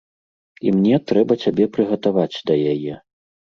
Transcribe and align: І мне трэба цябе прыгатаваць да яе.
І 0.67 0.73
мне 0.77 0.95
трэба 1.11 1.37
цябе 1.45 1.69
прыгатаваць 1.77 2.37
да 2.51 2.59
яе. 2.75 2.93